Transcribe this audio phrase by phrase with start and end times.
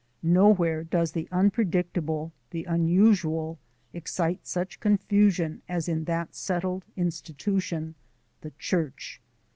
[0.23, 3.59] Nowhere does the unpredictable, the unusual,
[3.93, 7.93] excite such confusion as in that settled institution
[8.41, 9.21] the church.